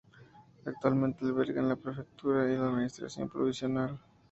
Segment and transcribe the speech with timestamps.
[0.65, 3.99] Actualmente alberga la prefectura y la administración provincial.